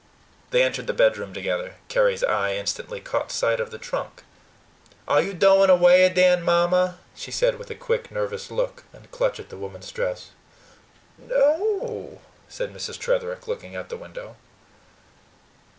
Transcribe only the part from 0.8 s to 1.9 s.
the bedroom together.